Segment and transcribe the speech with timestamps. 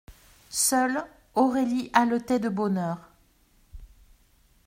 [0.49, 1.03] Seule,
[1.35, 2.97] Aurélie haletait de bonheur.